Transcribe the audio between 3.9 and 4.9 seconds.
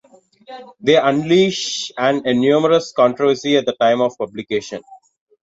of publication.